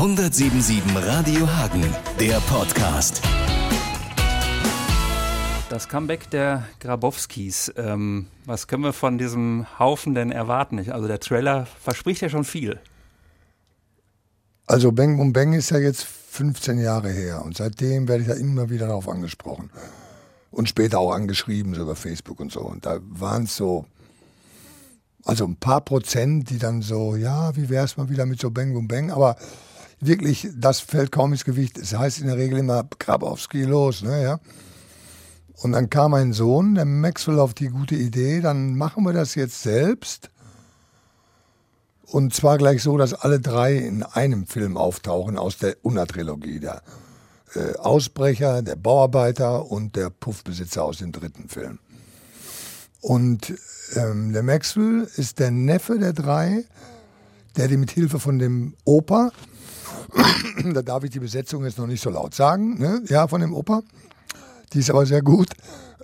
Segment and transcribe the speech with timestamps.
[0.00, 1.84] 177 Radio Hagen,
[2.18, 3.20] der Podcast.
[5.68, 7.70] Das Comeback der Grabowskis.
[7.76, 10.78] Ähm, was können wir von diesem Haufen denn erwarten?
[10.90, 12.80] Also der Trailer verspricht ja schon viel.
[14.66, 18.36] Also Bang Boom Bang ist ja jetzt 15 Jahre her und seitdem werde ich ja
[18.36, 19.68] immer wieder darauf angesprochen.
[20.50, 22.62] Und später auch angeschrieben, so über Facebook und so.
[22.62, 23.84] Und da waren es so,
[25.26, 28.50] also ein paar Prozent, die dann so, ja, wie wäre es mal wieder mit so
[28.50, 29.36] Bang Boom Bang, aber
[30.00, 31.78] wirklich, das fällt kaum ins Gewicht.
[31.78, 34.40] Es heißt in der Regel immer Grabowski los, ne, ja.
[35.62, 39.34] Und dann kam mein Sohn, der Maxwell, auf die gute Idee, dann machen wir das
[39.34, 40.30] jetzt selbst.
[42.06, 46.60] Und zwar gleich so, dass alle drei in einem Film auftauchen aus der Unna-Trilogie.
[46.60, 46.82] Der
[47.54, 51.78] äh, Ausbrecher, der Bauarbeiter und der Puffbesitzer aus dem dritten Film.
[53.00, 53.54] Und
[53.96, 56.64] ähm, der Maxwell ist der Neffe der drei,
[57.56, 59.32] der die mit Hilfe von dem Opa
[60.72, 63.02] da darf ich die Besetzung jetzt noch nicht so laut sagen, ne?
[63.06, 63.82] ja, von dem Opa.
[64.72, 65.48] Die ist aber sehr gut.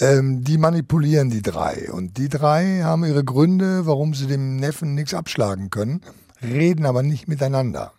[0.00, 1.90] Ähm, die manipulieren die drei.
[1.92, 6.02] Und die drei haben ihre Gründe, warum sie dem Neffen nichts abschlagen können,
[6.42, 7.92] reden aber nicht miteinander.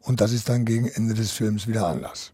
[0.00, 2.32] Und das ist dann gegen Ende des Films wieder anders.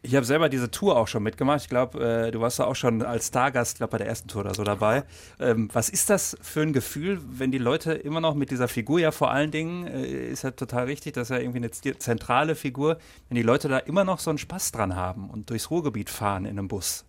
[0.00, 1.62] Ich habe selber diese Tour auch schon mitgemacht.
[1.62, 4.42] Ich glaube, äh, du warst da auch schon als Stargast, glaube bei der ersten Tour
[4.42, 5.02] oder so dabei.
[5.40, 9.00] Ähm, was ist das für ein Gefühl, wenn die Leute immer noch mit dieser Figur,
[9.00, 12.54] ja vor allen Dingen, äh, ist ja total richtig, das ist ja irgendwie eine zentrale
[12.54, 16.10] Figur, wenn die Leute da immer noch so einen Spaß dran haben und durchs Ruhrgebiet
[16.10, 17.04] fahren in einem Bus?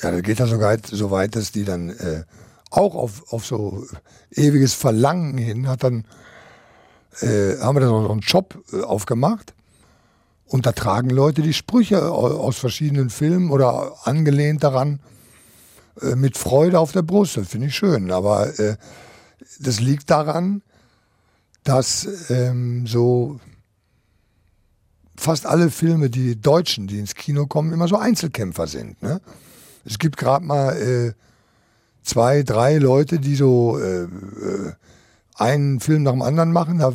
[0.00, 2.22] Ja, das geht ja so weit, so weit dass die dann äh,
[2.70, 3.84] auch auf, auf so
[4.30, 6.04] ewiges Verlangen hin hat dann,
[7.20, 9.54] äh, haben wir dann so einen Shop äh, aufgemacht
[10.48, 15.00] und da tragen Leute die Sprüche aus verschiedenen Filmen oder angelehnt daran
[16.00, 17.36] äh, mit Freude auf der Brust.
[17.36, 18.10] Das finde ich schön.
[18.10, 18.76] Aber äh,
[19.60, 20.62] das liegt daran,
[21.64, 23.40] dass ähm, so
[25.16, 29.02] fast alle Filme, die Deutschen, die ins Kino kommen, immer so Einzelkämpfer sind.
[29.02, 29.20] Ne?
[29.84, 31.12] Es gibt gerade mal äh,
[32.02, 34.72] zwei, drei Leute, die so äh, äh,
[35.34, 36.78] einen Film nach dem anderen machen.
[36.78, 36.92] Da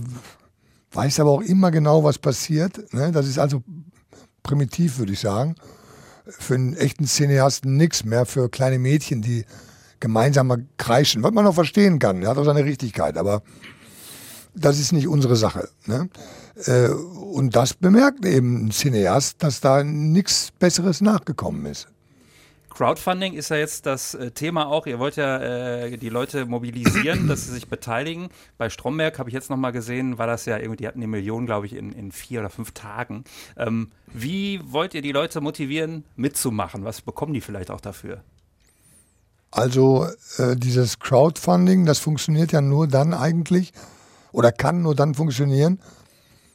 [0.94, 2.94] weiß aber auch immer genau, was passiert.
[2.94, 3.12] Ne?
[3.12, 3.64] Das ist also
[4.44, 5.56] primitiv, würde ich sagen.
[6.26, 9.46] Für einen echten Cineasten nichts mehr, für kleine Mädchen, die
[10.00, 12.22] gemeinsam kreischen, was man noch verstehen kann.
[12.22, 13.42] Er hat auch seine Richtigkeit, aber
[14.56, 15.70] das ist nicht unsere Sache.
[15.86, 16.10] Ne?
[16.66, 21.88] Äh, und das bemerkt eben ein Cineast, dass da nichts Besseres nachgekommen ist.
[22.74, 24.88] Crowdfunding ist ja jetzt das äh, Thema auch.
[24.88, 28.30] Ihr wollt ja äh, die Leute mobilisieren, dass sie sich beteiligen.
[28.58, 31.46] Bei Stromberg habe ich jetzt nochmal gesehen, war das ja irgendwie, die hatten die Million,
[31.46, 33.26] glaube ich, in, in vier oder fünf Tagen.
[33.58, 36.84] Ähm, wie wollt ihr die Leute motivieren, mitzumachen?
[36.84, 38.24] Was bekommen die vielleicht auch dafür?
[39.52, 40.08] Also
[40.38, 43.72] äh, dieses Crowdfunding, das funktioniert ja nur dann eigentlich
[44.32, 45.80] oder kann nur dann funktionieren,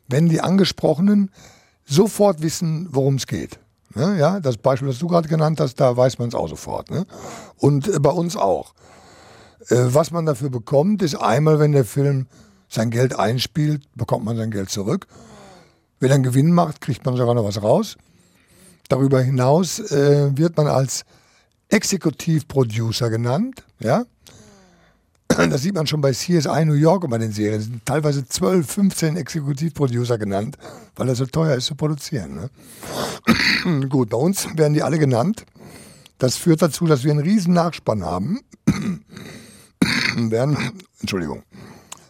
[0.08, 1.30] wenn die Angesprochenen
[1.84, 3.60] sofort wissen, worum es geht.
[3.94, 4.18] Ne?
[4.18, 6.90] Ja, das Beispiel, das du gerade genannt hast, da weiß man es auch sofort.
[6.90, 7.06] Ne?
[7.56, 8.74] Und äh, bei uns auch.
[9.68, 12.26] Äh, was man dafür bekommt, ist einmal, wenn der Film
[12.68, 15.06] sein Geld einspielt, bekommt man sein Geld zurück.
[16.00, 17.96] Wenn er einen Gewinn macht, kriegt man sogar noch was raus.
[18.88, 21.04] Darüber hinaus äh, wird man als
[21.68, 23.64] Exekutivproducer genannt.
[23.80, 24.04] Ja?
[25.50, 27.60] Das sieht man schon bei CSI New York und bei den Serien.
[27.60, 30.56] Sind teilweise 12, 15 Exekutivproducer genannt,
[30.96, 32.34] weil das so teuer ist zu produzieren.
[32.34, 33.86] Ne?
[33.88, 35.44] Gut, bei uns werden die alle genannt.
[36.18, 38.40] Das führt dazu, dass wir einen riesen Nachspann haben.
[40.16, 40.56] werden,
[41.00, 41.42] Entschuldigung,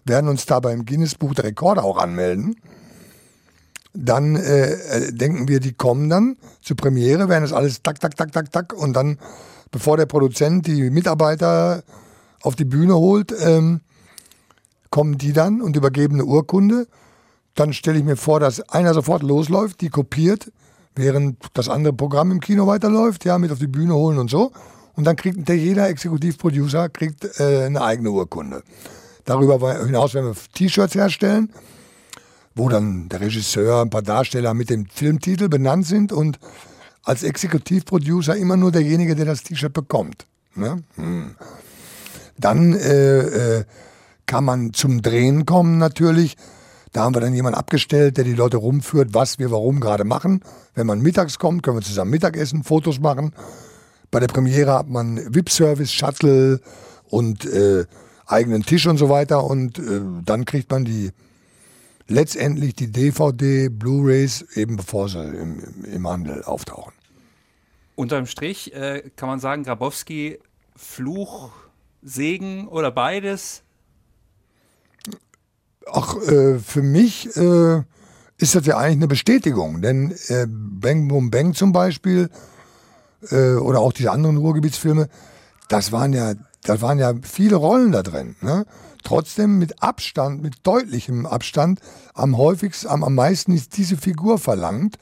[0.05, 2.57] werden uns da beim Guinness-Buch der Rekorde auch anmelden.
[3.93, 8.17] Dann äh, äh, denken wir, die kommen dann zur Premiere, werden das alles tak, tak,
[8.17, 9.19] tak, tak, tak und dann,
[9.71, 11.83] bevor der Produzent die Mitarbeiter
[12.43, 13.81] auf die Bühne holt, ähm,
[14.91, 16.87] kommen die dann und übergeben eine Urkunde.
[17.55, 20.53] Dann stelle ich mir vor, dass einer sofort losläuft, die kopiert,
[20.95, 24.53] während das andere Programm im Kino weiterläuft, ja, mit auf die Bühne holen und so.
[24.95, 28.63] Und dann kriegt der, jeder Exekutivproducer kriegt äh, eine eigene Urkunde.
[29.25, 31.53] Darüber hinaus werden wir T-Shirts herstellen,
[32.55, 36.39] wo dann der Regisseur, ein paar Darsteller mit dem Filmtitel benannt sind und
[37.05, 40.27] als Exekutivproducer immer nur derjenige, der das T-Shirt bekommt.
[40.55, 40.83] Ne?
[40.97, 41.37] Hm.
[42.39, 43.65] Dann äh, äh,
[44.27, 46.37] kann man zum Drehen kommen natürlich.
[46.93, 50.43] Da haben wir dann jemanden abgestellt, der die Leute rumführt, was wir warum gerade machen.
[50.75, 53.33] Wenn man mittags kommt, können wir zusammen Mittagessen, Fotos machen.
[54.11, 56.61] Bei der Premiere hat man VIP-Service, Shuttle
[57.09, 57.85] und äh,
[58.27, 59.45] eigenen Tisch und so weiter.
[59.45, 61.11] Und äh, dann kriegt man die
[62.07, 66.95] letztendlich die DVD, Blu-rays, eben bevor sie im, im Handel auftauchen.
[67.97, 70.39] Unterm Strich äh, kann man sagen, Grabowski
[70.75, 71.51] Fluch
[72.03, 73.63] Segen oder beides?
[75.91, 77.83] Ach, äh, für mich äh,
[78.39, 82.31] ist das ja eigentlich eine Bestätigung, denn äh, Bang Boom Bang zum Beispiel
[83.31, 85.09] äh, oder auch diese anderen Ruhrgebietsfilme,
[85.69, 88.37] das waren ja, das waren ja viele Rollen da drin.
[88.41, 88.67] Ne?
[89.03, 91.81] Trotzdem mit Abstand, mit deutlichem Abstand,
[92.15, 94.99] am häufigsten, am, am meisten ist diese Figur verlangt.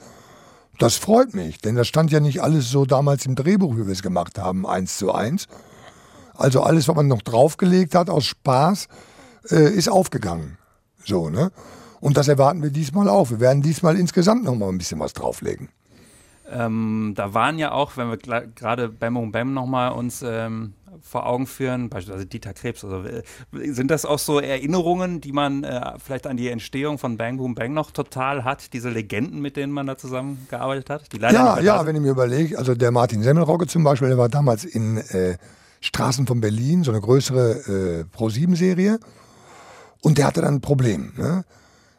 [0.79, 3.93] Das freut mich, denn das stand ja nicht alles so damals im Drehbuch, wie wir
[3.93, 5.47] es gemacht haben, eins zu eins.
[6.37, 8.87] Also alles, was man noch draufgelegt hat aus Spaß,
[9.49, 10.57] äh, ist aufgegangen.
[11.03, 11.51] So, ne?
[11.99, 13.31] Und das erwarten wir diesmal auch.
[13.31, 15.69] Wir werden diesmal insgesamt noch mal ein bisschen was drauflegen.
[16.49, 21.25] Ähm, da waren ja auch, wenn wir gerade Bam und Bam nochmal uns ähm, vor
[21.25, 25.93] Augen führen, beispielsweise Dieter Krebs, also äh, sind das auch so Erinnerungen, die man äh,
[26.03, 29.73] vielleicht an die Entstehung von Bang Boom Bang noch total hat, diese Legenden, mit denen
[29.73, 31.03] man da zusammengearbeitet hat?
[31.19, 34.63] Ja, ja, wenn ich mir überlege, also der Martin Semmelrogge zum Beispiel, der war damals
[34.63, 35.37] in äh,
[35.81, 38.99] Straßen von Berlin, so eine größere äh, Pro-7-Serie
[40.01, 41.13] und der hatte dann ein Problem.
[41.17, 41.43] Ne?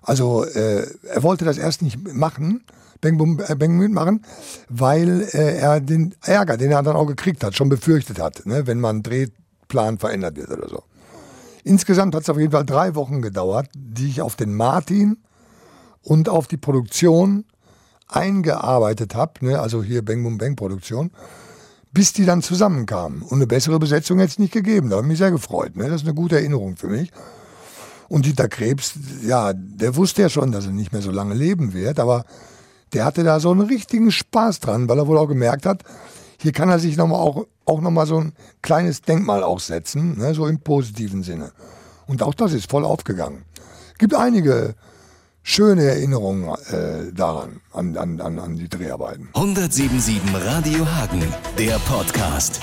[0.02, 2.64] Also äh, er wollte das erst nicht machen,
[3.00, 4.24] Bang Boom äh, Bang mitmachen,
[4.68, 8.66] weil äh, er den Ärger, den er dann auch gekriegt hat, schon befürchtet hat, ne,
[8.66, 10.82] wenn man Drehplan verändert wird oder so.
[11.64, 15.18] Insgesamt hat es auf jeden Fall drei Wochen gedauert, die ich auf den Martin
[16.02, 17.44] und auf die Produktion
[18.08, 21.10] eingearbeitet habe, ne, also hier Bang Boom Bang Produktion,
[21.98, 23.22] bis die dann zusammenkamen.
[23.22, 24.88] Und eine bessere Besetzung hätte es nicht gegeben.
[24.88, 25.74] Da habe ich mich sehr gefreut.
[25.74, 25.88] Ne?
[25.88, 27.10] Das ist eine gute Erinnerung für mich.
[28.08, 28.92] Und Dieter Krebs,
[29.26, 32.24] ja, der wusste ja schon, dass er nicht mehr so lange leben wird, aber
[32.92, 35.82] der hatte da so einen richtigen Spaß dran, weil er wohl auch gemerkt hat,
[36.40, 40.34] hier kann er sich noch mal auch, auch nochmal so ein kleines Denkmal aufsetzen, ne,
[40.34, 41.50] so im positiven Sinne.
[42.06, 43.42] Und auch das ist voll aufgegangen.
[43.98, 44.76] Gibt einige
[45.48, 49.28] schöne Erinnerungen äh, daran, an, an, an, die Dreharbeiten.
[49.34, 51.24] 1077 Radio Hagen,
[51.58, 52.60] der Podcast.